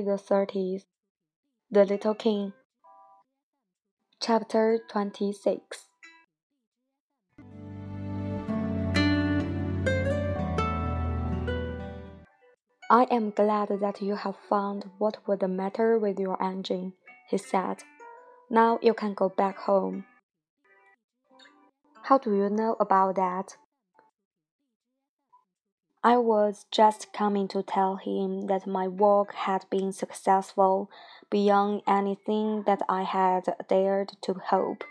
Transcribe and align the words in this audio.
The 0.00 0.16
Thirtieth, 0.16 0.84
The 1.70 1.84
Little 1.84 2.14
King. 2.14 2.52
Chapter 4.20 4.78
26 4.88 5.86
I 12.90 13.06
am 13.10 13.30
glad 13.30 13.68
that 13.80 14.00
you 14.00 14.14
have 14.14 14.36
found 14.36 14.88
what 14.98 15.26
was 15.26 15.40
the 15.40 15.48
matter 15.48 15.98
with 15.98 16.18
your 16.20 16.40
engine, 16.42 16.94
he 17.28 17.36
said. 17.36 17.82
Now 18.48 18.78
you 18.80 18.94
can 18.94 19.14
go 19.14 19.28
back 19.28 19.58
home. 19.58 20.04
How 22.02 22.18
do 22.18 22.34
you 22.34 22.48
know 22.48 22.76
about 22.78 23.16
that? 23.16 23.56
I 26.02 26.16
was 26.16 26.64
just 26.70 27.12
coming 27.12 27.48
to 27.48 27.62
tell 27.62 27.96
him 27.96 28.46
that 28.46 28.68
my 28.68 28.86
work 28.86 29.34
had 29.34 29.66
been 29.68 29.92
successful 29.92 30.88
beyond 31.28 31.82
anything 31.88 32.62
that 32.66 32.82
I 32.88 33.02
had 33.02 33.54
dared 33.68 34.12
to 34.22 34.34
hope. 34.34 34.84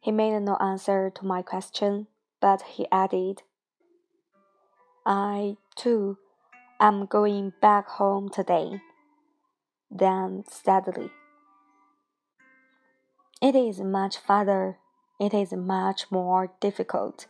He 0.00 0.12
made 0.12 0.38
no 0.42 0.56
answer 0.56 1.10
to 1.10 1.24
my 1.24 1.40
question, 1.40 2.08
but 2.40 2.62
he 2.62 2.86
added, 2.92 3.42
I, 5.06 5.56
too, 5.74 6.18
am 6.78 7.06
going 7.06 7.54
back 7.62 7.88
home 7.88 8.28
today. 8.28 8.82
Then 9.90 10.44
steadily. 10.46 11.10
It 13.40 13.54
is 13.54 13.80
much 13.80 14.18
farther. 14.18 14.76
It 15.18 15.32
is 15.32 15.52
much 15.52 16.10
more 16.10 16.52
difficult. 16.60 17.26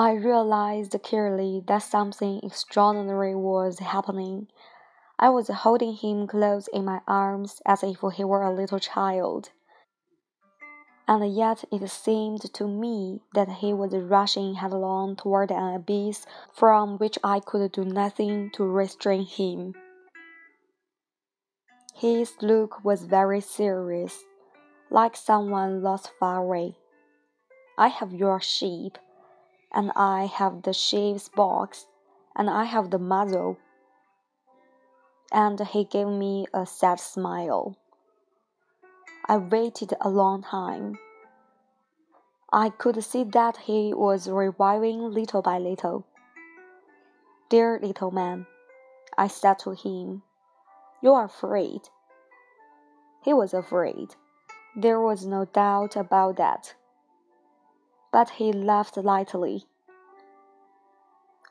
I 0.00 0.12
realized 0.12 0.96
clearly 1.04 1.62
that 1.66 1.82
something 1.82 2.40
extraordinary 2.42 3.34
was 3.34 3.80
happening. 3.80 4.48
I 5.18 5.28
was 5.28 5.48
holding 5.48 5.92
him 5.92 6.26
close 6.26 6.68
in 6.68 6.86
my 6.86 7.02
arms 7.06 7.60
as 7.66 7.82
if 7.82 7.98
he 8.14 8.24
were 8.24 8.42
a 8.42 8.54
little 8.54 8.78
child 8.78 9.50
and 11.10 11.34
yet 11.34 11.64
it 11.72 11.90
seemed 11.90 12.40
to 12.54 12.68
me 12.68 13.20
that 13.34 13.48
he 13.48 13.72
was 13.72 13.92
rushing 13.92 14.54
headlong 14.54 15.16
toward 15.16 15.50
an 15.50 15.74
abyss 15.74 16.24
from 16.52 16.98
which 16.98 17.18
I 17.24 17.40
could 17.40 17.72
do 17.72 17.84
nothing 17.84 18.52
to 18.52 18.62
restrain 18.62 19.26
him. 19.26 19.74
His 21.96 22.34
look 22.40 22.84
was 22.84 23.02
very 23.02 23.40
serious, 23.40 24.22
like 24.88 25.16
someone 25.16 25.82
lost 25.82 26.12
far 26.20 26.36
away. 26.36 26.76
I 27.76 27.88
have 27.88 28.14
your 28.14 28.40
sheep, 28.40 28.96
and 29.72 29.92
I 29.94 30.26
have 30.26 30.62
the 30.62 30.72
sheep's 30.72 31.28
box, 31.28 31.86
and 32.36 32.50
I 32.50 32.64
have 32.64 32.90
the 32.90 32.98
muzzle. 32.98 33.58
And 35.32 35.60
he 35.60 35.84
gave 35.84 36.08
me 36.08 36.46
a 36.52 36.66
sad 36.66 36.98
smile. 36.98 37.76
I 39.26 39.36
waited 39.36 39.94
a 40.00 40.08
long 40.08 40.42
time. 40.42 40.98
I 42.52 42.70
could 42.70 43.02
see 43.04 43.22
that 43.22 43.58
he 43.58 43.94
was 43.94 44.28
reviving 44.28 45.12
little 45.12 45.40
by 45.40 45.58
little. 45.58 46.04
Dear 47.48 47.78
little 47.80 48.10
man, 48.10 48.46
I 49.16 49.28
said 49.28 49.60
to 49.60 49.70
him, 49.70 50.22
You 51.00 51.12
are 51.12 51.26
afraid. 51.26 51.82
He 53.22 53.32
was 53.32 53.54
afraid. 53.54 54.16
There 54.74 55.00
was 55.00 55.26
no 55.26 55.44
doubt 55.44 55.94
about 55.94 56.36
that. 56.36 56.74
But 58.12 58.30
he 58.30 58.52
laughed 58.52 58.96
lightly. 58.96 59.66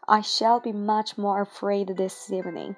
I 0.07 0.21
shall 0.21 0.59
be 0.59 0.73
much 0.73 1.17
more 1.17 1.41
afraid 1.41 1.95
this 1.95 2.31
evening. 2.31 2.75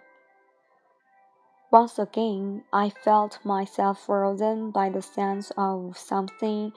Once 1.71 1.97
again, 1.97 2.65
I 2.73 2.89
felt 2.89 3.39
myself 3.45 4.05
frozen 4.05 4.71
by 4.71 4.89
the 4.89 5.01
sense 5.01 5.51
of 5.57 5.97
something 5.97 6.73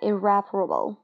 irreparable. 0.00 0.96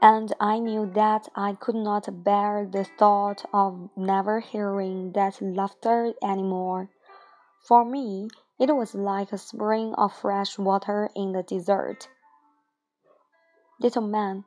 And 0.00 0.32
I 0.40 0.58
knew 0.58 0.86
that 0.94 1.28
I 1.36 1.52
could 1.52 1.74
not 1.74 2.24
bear 2.24 2.66
the 2.66 2.84
thought 2.84 3.44
of 3.52 3.90
never 3.94 4.40
hearing 4.40 5.12
that 5.12 5.42
laughter 5.42 6.14
any 6.22 6.42
more. 6.42 6.88
For 7.68 7.84
me, 7.84 8.30
it 8.58 8.74
was 8.74 8.94
like 8.94 9.32
a 9.32 9.38
spring 9.38 9.94
of 9.96 10.14
fresh 10.14 10.58
water 10.58 11.10
in 11.14 11.32
the 11.32 11.42
desert. 11.42 12.08
Little 13.80 14.02
man, 14.02 14.44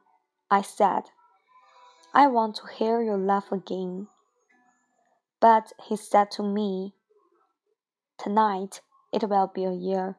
I 0.51 0.61
said, 0.61 1.05
I 2.13 2.27
want 2.27 2.57
to 2.57 2.67
hear 2.67 3.01
you 3.01 3.15
laugh 3.15 3.51
again. 3.51 4.07
But 5.41 5.73
he 5.87 5.95
said 5.95 6.29
to 6.31 6.43
me, 6.43 6.93
Tonight 8.19 8.81
it 9.11 9.27
will 9.27 9.51
be 9.53 9.65
a 9.65 9.73
year. 9.73 10.17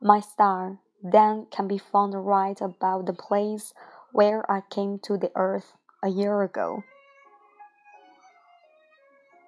My 0.00 0.18
star 0.18 0.80
then 1.04 1.46
can 1.52 1.68
be 1.68 1.78
found 1.78 2.14
right 2.14 2.60
about 2.60 3.06
the 3.06 3.12
place 3.12 3.72
where 4.10 4.44
I 4.50 4.62
came 4.68 4.98
to 5.04 5.16
the 5.16 5.30
earth 5.36 5.74
a 6.02 6.08
year 6.08 6.42
ago. 6.42 6.82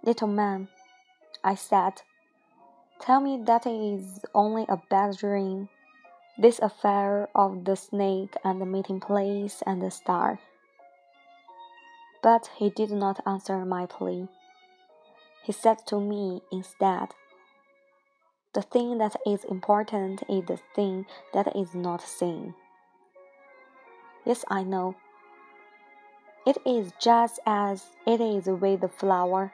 Little 0.04 0.28
man, 0.28 0.68
I 1.42 1.56
said, 1.56 1.94
tell 3.00 3.20
me 3.20 3.42
that 3.44 3.66
it 3.66 3.74
is 3.74 4.20
only 4.34 4.66
a 4.68 4.80
bad 4.88 5.16
dream. 5.16 5.68
This 6.36 6.58
affair 6.58 7.28
of 7.34 7.64
the 7.64 7.76
snake 7.76 8.34
and 8.42 8.60
the 8.60 8.66
meeting 8.66 8.98
place 8.98 9.62
and 9.64 9.80
the 9.80 9.90
star. 9.90 10.40
But 12.22 12.50
he 12.56 12.70
did 12.70 12.90
not 12.90 13.20
answer 13.24 13.64
my 13.64 13.86
plea. 13.86 14.26
He 15.44 15.52
said 15.52 15.86
to 15.86 16.00
me 16.00 16.42
instead, 16.50 17.14
The 18.52 18.62
thing 18.62 18.98
that 18.98 19.14
is 19.24 19.44
important 19.44 20.24
is 20.28 20.44
the 20.46 20.58
thing 20.74 21.06
that 21.34 21.54
is 21.54 21.74
not 21.74 22.02
seen. 22.02 22.54
Yes, 24.24 24.44
I 24.48 24.64
know. 24.64 24.96
It 26.46 26.58
is 26.66 26.92
just 26.98 27.38
as 27.46 27.84
it 28.06 28.20
is 28.20 28.46
with 28.46 28.80
the 28.80 28.88
flower. 28.88 29.52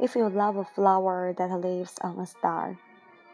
If 0.00 0.16
you 0.16 0.28
love 0.28 0.56
a 0.56 0.64
flower 0.64 1.32
that 1.38 1.60
lives 1.60 1.94
on 2.00 2.18
a 2.18 2.26
star, 2.26 2.76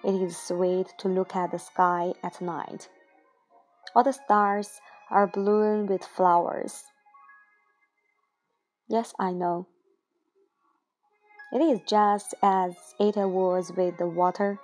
it 0.04 0.14
is 0.14 0.36
sweet 0.36 0.92
to 0.98 1.08
look 1.08 1.36
at 1.36 1.50
the 1.50 1.58
sky 1.58 2.12
at 2.22 2.40
night. 2.40 2.88
All 3.94 4.02
the 4.02 4.12
stars 4.12 4.80
are 5.10 5.26
blown 5.26 5.86
with 5.86 6.04
flowers. 6.04 6.84
Yes, 8.88 9.14
I 9.18 9.32
know. 9.32 9.66
It 11.52 11.60
is 11.60 11.80
just 11.86 12.34
as 12.42 12.74
it 12.98 13.16
was 13.16 13.72
with 13.76 13.98
the 13.98 14.06
water. 14.06 14.58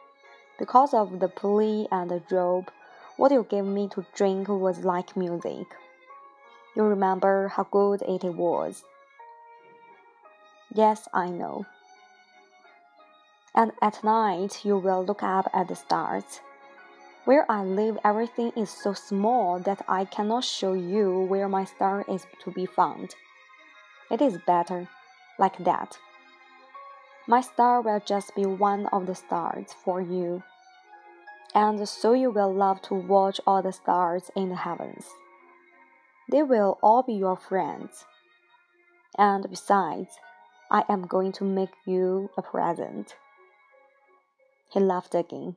Because 0.58 0.94
of 0.94 1.20
the 1.20 1.28
pulley 1.28 1.86
and 1.92 2.10
the 2.10 2.22
rope, 2.30 2.70
what 3.16 3.30
you 3.30 3.46
gave 3.48 3.64
me 3.64 3.88
to 3.88 4.06
drink 4.14 4.48
was 4.48 4.84
like 4.84 5.16
music. 5.16 5.66
You 6.74 6.84
remember 6.84 7.48
how 7.48 7.64
good 7.64 8.02
it 8.02 8.24
was. 8.24 8.84
Yes, 10.72 11.08
I 11.12 11.28
know. 11.28 11.66
And 13.58 13.72
at 13.82 14.02
night 14.02 14.64
you 14.64 14.78
will 14.78 15.04
look 15.04 15.22
up 15.22 15.50
at 15.52 15.68
the 15.68 15.76
stars. 15.76 16.40
Where 17.26 17.44
I 17.50 17.62
live, 17.62 17.98
everything 18.02 18.52
is 18.56 18.70
so 18.70 18.94
small 18.94 19.58
that 19.58 19.84
I 19.86 20.06
cannot 20.06 20.44
show 20.44 20.72
you 20.72 21.26
where 21.28 21.48
my 21.48 21.66
star 21.66 22.06
is 22.08 22.26
to 22.44 22.50
be 22.50 22.64
found. 22.64 23.14
It 24.10 24.22
is 24.22 24.38
better 24.46 24.88
like 25.38 25.58
that. 25.58 25.98
My 27.26 27.42
star 27.42 27.82
will 27.82 28.00
just 28.00 28.34
be 28.34 28.46
one 28.46 28.86
of 28.86 29.06
the 29.06 29.14
stars 29.14 29.74
for 29.84 30.00
you 30.00 30.42
and 31.54 31.88
so 31.88 32.12
you 32.12 32.30
will 32.30 32.52
love 32.52 32.82
to 32.82 32.94
watch 32.94 33.40
all 33.46 33.62
the 33.62 33.72
stars 33.72 34.30
in 34.36 34.50
the 34.50 34.56
heavens. 34.56 35.06
They 36.30 36.42
will 36.42 36.78
all 36.82 37.02
be 37.02 37.14
your 37.14 37.36
friends. 37.36 38.04
And 39.16 39.48
besides, 39.48 40.10
I 40.70 40.84
am 40.88 41.06
going 41.06 41.32
to 41.32 41.44
make 41.44 41.72
you 41.86 42.30
a 42.36 42.42
present. 42.42 43.16
He 44.70 44.80
laughed 44.80 45.14
again. 45.14 45.56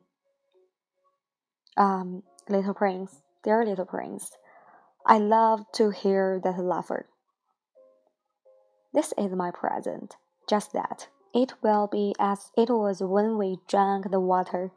Um, 1.77 2.23
little 2.49 2.73
prince, 2.73 3.21
dear 3.43 3.65
little 3.65 3.85
prince, 3.85 4.31
I 5.05 5.17
love 5.17 5.65
to 5.73 5.89
hear 5.89 6.39
that 6.43 6.59
laughter. 6.59 7.07
This 8.93 9.13
is 9.17 9.31
my 9.31 9.51
present, 9.51 10.15
just 10.47 10.73
that. 10.73 11.07
It 11.33 11.53
will 11.61 11.87
be 11.87 12.13
as 12.19 12.51
it 12.57 12.69
was 12.69 13.01
when 13.01 13.37
we 13.37 13.59
drank 13.67 14.11
the 14.11 14.19
water 14.19 14.71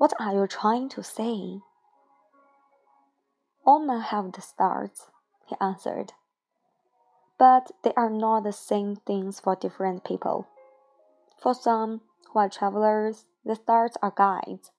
what 0.00 0.14
are 0.18 0.32
you 0.32 0.46
trying 0.46 0.88
to 0.96 1.02
say? 1.02 1.60
All 3.66 3.84
men 3.84 4.00
have 4.00 4.32
the 4.32 4.40
stars, 4.40 5.10
he 5.46 5.56
answered. 5.60 6.14
But 7.38 7.70
they 7.84 7.92
are 7.98 8.08
not 8.08 8.44
the 8.44 8.52
same 8.54 8.96
things 8.96 9.40
for 9.40 9.56
different 9.56 10.02
people. 10.02 10.48
For 11.36 11.52
some 11.52 12.00
who 12.32 12.38
are 12.38 12.48
travelers, 12.48 13.26
the 13.44 13.56
stars 13.56 13.92
are 14.02 14.12
guides. 14.16 14.70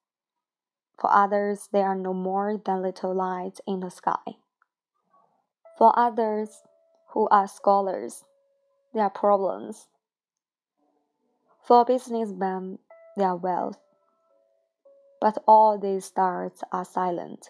For 0.99 1.11
others, 1.11 1.67
they 1.71 1.81
are 1.81 1.95
no 1.95 2.13
more 2.13 2.57
than 2.57 2.81
little 2.81 3.13
lights 3.13 3.59
in 3.67 3.79
the 3.79 3.89
sky. 3.89 4.37
For 5.77 5.97
others 5.97 6.61
who 7.09 7.27
are 7.29 7.47
scholars, 7.47 8.23
they 8.93 8.99
are 8.99 9.09
problems. 9.09 9.87
For 11.63 11.85
businessmen, 11.85 12.79
they 13.17 13.23
are 13.23 13.35
wealth. 13.35 13.79
But 15.19 15.43
all 15.47 15.77
these 15.77 16.05
stars 16.05 16.63
are 16.71 16.85
silent. 16.85 17.49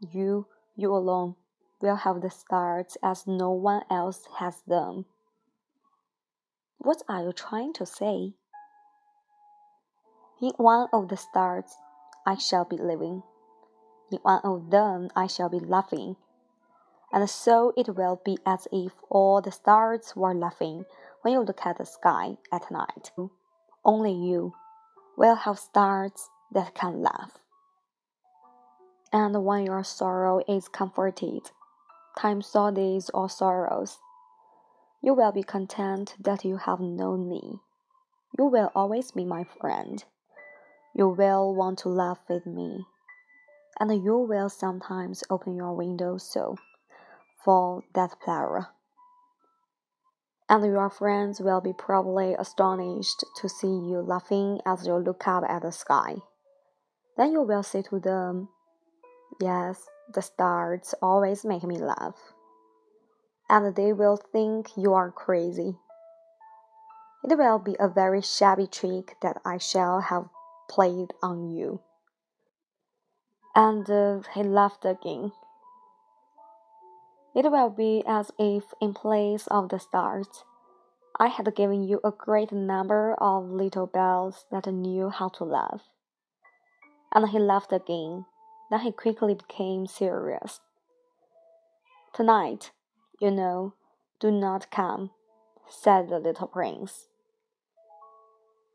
You, 0.00 0.46
you 0.76 0.94
alone, 0.94 1.36
will 1.80 1.96
have 1.96 2.20
the 2.20 2.30
stars 2.30 2.96
as 3.02 3.26
no 3.26 3.50
one 3.50 3.82
else 3.90 4.26
has 4.38 4.62
them. 4.66 5.06
What 6.78 7.02
are 7.08 7.22
you 7.24 7.32
trying 7.32 7.72
to 7.74 7.86
say? 7.86 8.34
In 10.42 10.50
one 10.56 10.88
of 10.92 11.06
the 11.06 11.16
stars, 11.16 11.76
I 12.26 12.34
shall 12.34 12.64
be 12.64 12.76
living. 12.76 13.22
In 14.10 14.18
one 14.22 14.40
of 14.42 14.70
them, 14.70 15.08
I 15.14 15.28
shall 15.28 15.48
be 15.48 15.60
laughing. 15.60 16.16
And 17.12 17.30
so 17.30 17.72
it 17.76 17.94
will 17.94 18.20
be 18.24 18.38
as 18.44 18.66
if 18.72 18.90
all 19.08 19.40
the 19.40 19.52
stars 19.52 20.14
were 20.16 20.34
laughing 20.34 20.84
when 21.20 21.34
you 21.34 21.40
look 21.42 21.64
at 21.64 21.78
the 21.78 21.86
sky 21.86 22.38
at 22.50 22.72
night. 22.72 23.12
Only 23.84 24.10
you 24.10 24.54
will 25.16 25.36
have 25.36 25.60
stars 25.60 26.28
that 26.50 26.74
can 26.74 27.00
laugh. 27.00 27.38
And 29.12 29.44
when 29.44 29.64
your 29.64 29.84
sorrow 29.84 30.42
is 30.48 30.66
comforted, 30.66 31.52
time 32.18 32.42
these 32.74 33.10
all 33.10 33.28
sorrows, 33.28 33.98
you 35.00 35.14
will 35.14 35.30
be 35.30 35.44
content 35.44 36.16
that 36.18 36.44
you 36.44 36.56
have 36.56 36.80
known 36.80 37.28
me. 37.28 37.60
You 38.36 38.46
will 38.46 38.72
always 38.74 39.12
be 39.12 39.24
my 39.24 39.44
friend. 39.44 40.04
You 40.94 41.08
will 41.08 41.54
want 41.54 41.78
to 41.80 41.88
laugh 41.88 42.18
with 42.28 42.44
me, 42.44 42.86
and 43.80 44.04
you 44.04 44.18
will 44.18 44.50
sometimes 44.50 45.24
open 45.30 45.56
your 45.56 45.72
window 45.74 46.18
so 46.18 46.56
for 47.44 47.82
that 47.94 48.20
pleasure. 48.20 48.68
And 50.50 50.64
your 50.66 50.90
friends 50.90 51.40
will 51.40 51.62
be 51.62 51.72
probably 51.72 52.34
astonished 52.34 53.24
to 53.36 53.48
see 53.48 53.68
you 53.68 54.04
laughing 54.06 54.60
as 54.66 54.86
you 54.86 54.96
look 54.96 55.26
up 55.26 55.44
at 55.48 55.62
the 55.62 55.72
sky. 55.72 56.16
Then 57.16 57.32
you 57.32 57.40
will 57.40 57.62
say 57.62 57.80
to 57.82 57.98
them, 57.98 58.50
Yes, 59.40 59.88
the 60.12 60.20
stars 60.20 60.94
always 61.00 61.42
make 61.42 61.62
me 61.62 61.78
laugh. 61.78 62.16
And 63.48 63.74
they 63.74 63.94
will 63.94 64.18
think 64.18 64.76
you 64.76 64.92
are 64.92 65.10
crazy. 65.10 65.78
It 67.24 67.38
will 67.38 67.58
be 67.58 67.76
a 67.80 67.88
very 67.88 68.20
shabby 68.20 68.66
trick 68.66 69.16
that 69.22 69.40
I 69.44 69.56
shall 69.56 70.00
have 70.00 70.28
played 70.72 71.12
on 71.22 71.52
you. 71.54 71.80
And 73.54 73.88
uh, 73.90 74.20
he 74.34 74.42
laughed 74.42 74.86
again. 74.86 75.32
It 77.34 77.50
will 77.50 77.68
be 77.68 78.02
as 78.06 78.30
if, 78.38 78.64
in 78.80 78.94
place 78.94 79.46
of 79.48 79.68
the 79.68 79.78
stars, 79.78 80.44
I 81.20 81.28
had 81.28 81.54
given 81.54 81.84
you 81.84 82.00
a 82.02 82.10
great 82.10 82.52
number 82.52 83.14
of 83.18 83.50
little 83.50 83.86
bells 83.86 84.46
that 84.50 84.66
knew 84.66 85.10
how 85.10 85.28
to 85.36 85.44
laugh. 85.44 85.82
And 87.14 87.28
he 87.28 87.38
laughed 87.38 87.72
again. 87.72 88.24
Then 88.70 88.80
he 88.80 88.92
quickly 88.92 89.34
became 89.34 89.86
serious. 89.86 90.60
Tonight, 92.14 92.70
you 93.20 93.30
know, 93.30 93.74
do 94.20 94.30
not 94.30 94.70
come, 94.70 95.10
said 95.68 96.08
the 96.08 96.18
little 96.18 96.46
prince. 96.46 97.08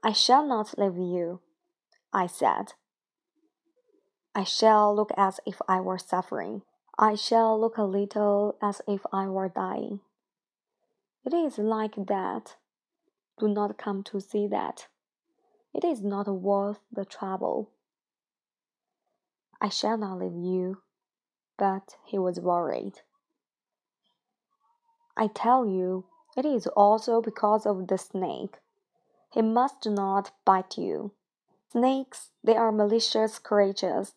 I 0.03 0.11
shall 0.11 0.45
not 0.45 0.77
leave 0.77 0.97
you, 0.97 1.41
I 2.13 2.27
said. 2.27 2.73
I 4.33 4.43
shall 4.43 4.95
look 4.95 5.11
as 5.17 5.39
if 5.45 5.61
I 5.67 5.81
were 5.81 5.97
suffering. 5.97 6.61
I 6.97 7.15
shall 7.15 7.59
look 7.59 7.77
a 7.77 7.83
little 7.83 8.57
as 8.61 8.81
if 8.87 9.05
I 9.11 9.27
were 9.27 9.49
dying. 9.49 9.99
It 11.25 11.33
is 11.33 11.57
like 11.57 11.95
that. 11.95 12.55
Do 13.39 13.47
not 13.47 13.77
come 13.77 14.03
to 14.03 14.19
see 14.19 14.47
that. 14.47 14.87
It 15.73 15.83
is 15.83 16.01
not 16.01 16.27
worth 16.27 16.79
the 16.91 17.05
trouble. 17.05 17.69
I 19.59 19.69
shall 19.69 19.97
not 19.97 20.19
leave 20.19 20.35
you. 20.35 20.81
But 21.57 21.97
he 22.05 22.17
was 22.17 22.39
worried. 22.39 23.01
I 25.15 25.27
tell 25.27 25.65
you, 25.65 26.05
it 26.35 26.45
is 26.45 26.67
also 26.67 27.21
because 27.21 27.65
of 27.65 27.87
the 27.87 27.97
snake. 27.97 28.57
He 29.33 29.41
must 29.41 29.87
not 29.87 30.31
bite 30.45 30.77
you. 30.77 31.11
Snakes, 31.71 32.31
they 32.43 32.55
are 32.55 32.71
malicious 32.71 33.39
creatures. 33.39 34.13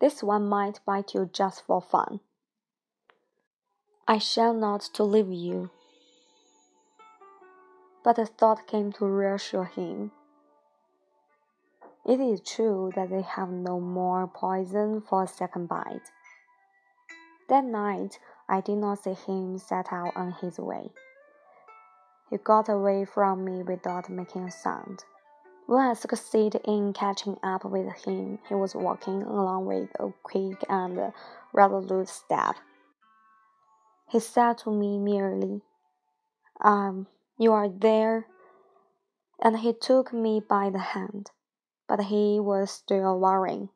This 0.00 0.22
one 0.22 0.48
might 0.48 0.80
bite 0.84 1.14
you 1.14 1.28
just 1.32 1.62
for 1.66 1.80
fun. 1.80 2.20
I 4.06 4.18
shall 4.18 4.54
not 4.54 4.82
to 4.94 5.02
leave 5.02 5.32
you. 5.32 5.70
But 8.04 8.18
a 8.18 8.26
thought 8.26 8.68
came 8.68 8.92
to 8.92 9.06
reassure 9.06 9.64
him. 9.64 10.12
It 12.04 12.20
is 12.20 12.40
true 12.40 12.92
that 12.94 13.10
they 13.10 13.22
have 13.22 13.50
no 13.50 13.80
more 13.80 14.28
poison 14.28 15.00
for 15.00 15.24
a 15.24 15.28
second 15.28 15.68
bite. 15.68 16.12
That 17.48 17.64
night, 17.64 18.20
I 18.48 18.60
did 18.60 18.78
not 18.78 19.02
see 19.02 19.14
him 19.14 19.58
set 19.58 19.92
out 19.92 20.14
on 20.14 20.30
his 20.40 20.60
way. 20.60 20.92
He 22.30 22.36
got 22.36 22.68
away 22.68 23.04
from 23.04 23.44
me 23.44 23.64
without 23.64 24.08
making 24.08 24.44
a 24.44 24.52
sound. 24.52 25.04
When 25.66 25.80
I 25.80 25.94
succeeded 25.94 26.62
in 26.64 26.92
catching 26.92 27.36
up 27.42 27.64
with 27.64 27.92
him, 28.04 28.38
he 28.48 28.54
was 28.54 28.74
walking 28.74 29.22
along 29.22 29.66
with 29.66 29.90
a 29.98 30.12
quick 30.22 30.64
and 30.68 31.12
resolute 31.52 32.08
step. 32.08 32.56
He 34.08 34.20
said 34.20 34.58
to 34.58 34.70
me 34.70 34.98
merely, 34.98 35.62
Um, 36.60 37.08
you 37.38 37.52
are 37.52 37.68
there? 37.68 38.26
And 39.42 39.58
he 39.58 39.72
took 39.72 40.12
me 40.12 40.40
by 40.40 40.70
the 40.70 40.78
hand 40.78 41.30
but 41.88 42.02
he 42.02 42.40
was 42.40 42.70
still 42.70 43.18
worrying. 43.18 43.68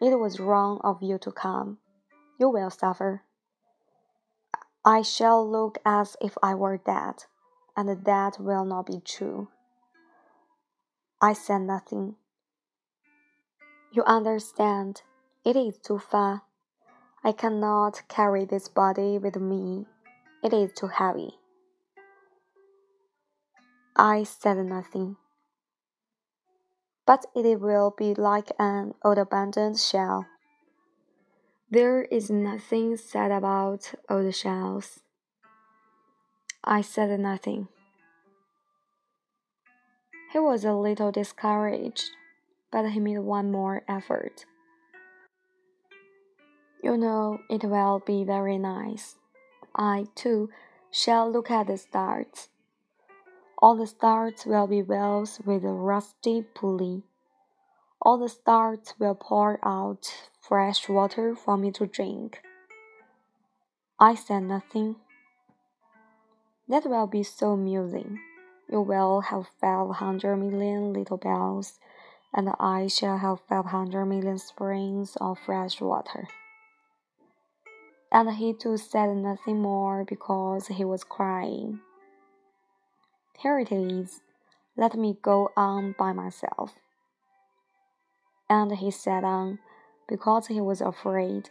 It 0.00 0.18
was 0.18 0.40
wrong 0.40 0.80
of 0.84 1.02
you 1.02 1.18
to 1.18 1.32
come. 1.32 1.78
You 2.38 2.50
will 2.50 2.70
suffer. 2.70 3.22
I 4.84 5.02
shall 5.02 5.48
look 5.48 5.78
as 5.84 6.16
if 6.20 6.36
I 6.42 6.54
were 6.54 6.76
dead, 6.76 7.24
and 7.76 8.04
that 8.04 8.38
will 8.38 8.64
not 8.64 8.86
be 8.86 9.00
true. 9.04 9.48
I 11.20 11.32
said 11.32 11.62
nothing. 11.62 12.16
You 13.92 14.02
understand, 14.04 15.02
it 15.44 15.56
is 15.56 15.78
too 15.78 15.98
far. 15.98 16.42
I 17.24 17.32
cannot 17.32 18.02
carry 18.08 18.44
this 18.44 18.68
body 18.68 19.18
with 19.18 19.36
me. 19.36 19.86
It 20.42 20.52
is 20.52 20.72
too 20.72 20.88
heavy. 20.88 21.38
I 23.96 24.24
said 24.24 24.58
nothing 24.58 25.16
but 27.06 27.24
it 27.34 27.60
will 27.60 27.94
be 27.96 28.14
like 28.14 28.50
an 28.58 28.92
old 29.04 29.16
abandoned 29.16 29.78
shell. 29.78 30.26
There 31.70 32.02
is 32.02 32.30
nothing 32.30 32.96
said 32.96 33.30
about 33.30 33.94
old 34.10 34.34
shells. 34.34 35.00
I 36.64 36.80
said 36.80 37.18
nothing. 37.20 37.68
He 40.32 40.38
was 40.38 40.64
a 40.64 40.72
little 40.74 41.12
discouraged, 41.12 42.10
but 42.70 42.90
he 42.90 43.00
made 43.00 43.18
one 43.18 43.50
more 43.50 43.82
effort. 43.88 44.44
You 46.82 46.96
know, 46.96 47.40
it 47.48 47.64
will 47.64 48.02
be 48.04 48.24
very 48.24 48.58
nice. 48.58 49.16
I, 49.74 50.06
too, 50.14 50.50
shall 50.90 51.30
look 51.30 51.50
at 51.50 51.66
the 51.66 51.76
stars. 51.76 52.48
All 53.58 53.76
the 53.76 53.86
stars 53.86 54.44
will 54.44 54.66
be 54.66 54.82
wells 54.82 55.40
with 55.44 55.64
a 55.64 55.72
rusty 55.72 56.42
pulley. 56.42 57.04
All 58.02 58.18
the 58.18 58.28
stars 58.28 58.94
will 58.98 59.14
pour 59.14 59.58
out 59.66 60.12
fresh 60.40 60.88
water 60.88 61.34
for 61.34 61.56
me 61.56 61.70
to 61.72 61.86
drink. 61.86 62.40
I 63.98 64.14
said 64.14 64.42
nothing. 64.42 64.96
That 66.68 66.84
will 66.84 67.06
be 67.06 67.22
so 67.22 67.52
amusing. 67.52 68.18
You 68.70 68.80
will 68.80 69.20
have 69.20 69.46
five 69.60 69.90
hundred 69.96 70.36
million 70.36 70.92
little 70.92 71.16
bells, 71.16 71.78
and 72.34 72.50
I 72.58 72.88
shall 72.88 73.18
have 73.18 73.40
five 73.48 73.66
hundred 73.66 74.06
million 74.06 74.38
springs 74.38 75.16
of 75.20 75.38
fresh 75.38 75.80
water. 75.80 76.28
And 78.10 78.30
he 78.34 78.52
too 78.52 78.76
said 78.76 79.16
nothing 79.16 79.60
more 79.60 80.04
because 80.04 80.68
he 80.68 80.84
was 80.84 81.04
crying. 81.04 81.80
Here 83.38 83.58
it 83.58 83.70
is. 83.70 84.20
Let 84.76 84.94
me 84.94 85.16
go 85.20 85.50
on 85.56 85.94
by 85.98 86.12
myself. 86.12 86.74
And 88.48 88.72
he 88.72 88.90
sat 88.90 89.24
on 89.24 89.58
because 90.08 90.46
he 90.46 90.60
was 90.60 90.80
afraid. 90.80 91.50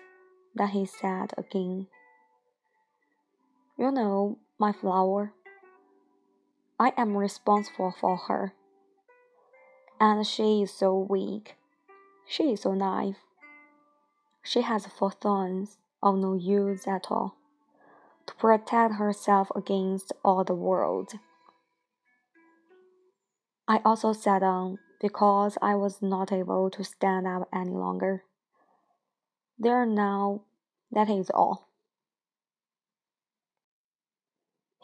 Then 0.55 0.69
he 0.69 0.85
said 0.85 1.33
again, 1.37 1.87
You 3.77 3.91
know, 3.91 4.39
my 4.57 4.71
flower, 4.71 5.33
I 6.79 6.91
am 6.97 7.15
responsible 7.15 7.93
for 7.99 8.17
her. 8.17 8.53
And 9.99 10.27
she 10.27 10.63
is 10.63 10.73
so 10.73 10.97
weak. 11.09 11.55
She 12.27 12.51
is 12.51 12.61
so 12.61 12.73
naive. 12.73 13.17
She 14.43 14.61
has 14.61 14.85
four 14.85 15.11
thorns 15.11 15.77
of 16.03 16.17
no 16.17 16.33
use 16.33 16.87
at 16.87 17.07
all. 17.09 17.37
to 18.27 18.33
protect 18.35 18.95
herself 18.95 19.51
against 19.55 20.11
all 20.23 20.43
the 20.43 20.53
world. 20.55 21.13
I 23.67 23.81
also 23.85 24.13
sat 24.13 24.39
down 24.39 24.79
because 24.99 25.57
I 25.61 25.75
was 25.75 26.01
not 26.01 26.31
able 26.31 26.69
to 26.71 26.83
stand 26.83 27.27
up 27.27 27.47
any 27.53 27.71
longer. 27.71 28.23
There 29.57 29.85
now, 29.85 30.41
that 30.91 31.09
is 31.09 31.29
all. 31.29 31.67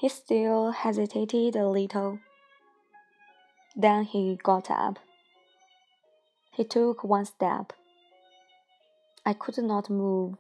He 0.01 0.10
still 0.10 0.72
hesitated 0.72 1.55
a 1.55 1.67
little. 1.70 2.17
Then 3.75 4.03
he 4.03 4.36
got 4.36 4.72
up. 4.72 4.98
He 6.51 6.63
took 6.63 7.03
one 7.03 7.25
step. 7.25 7.72
I 9.24 9.34
could 9.34 9.60
not 9.60 9.91
move. 9.91 10.38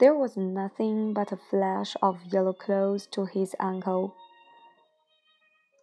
There 0.00 0.16
was 0.16 0.36
nothing 0.36 1.14
but 1.14 1.30
a 1.30 1.36
flash 1.36 1.94
of 2.02 2.18
yellow 2.32 2.54
clothes 2.54 3.06
to 3.12 3.26
his 3.26 3.54
ankle. 3.60 4.16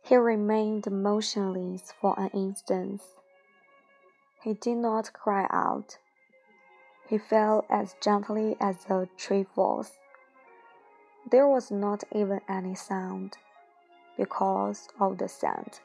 He 0.03 0.17
remained 0.17 0.91
motionless 0.91 1.93
for 2.01 2.19
an 2.19 2.31
instant. 2.33 3.01
He 4.43 4.55
did 4.55 4.79
not 4.79 5.13
cry 5.13 5.47
out. 5.49 5.99
He 7.07 7.17
fell 7.17 7.65
as 7.69 7.95
gently 8.01 8.57
as 8.59 8.75
a 8.89 9.07
tree 9.15 9.45
falls. 9.55 9.93
There 11.29 11.47
was 11.47 11.71
not 11.71 12.05
even 12.15 12.39
any 12.47 12.73
sound 12.73 13.37
because 14.15 14.87
of 14.97 15.17
the 15.17 15.27
sand. 15.27 15.81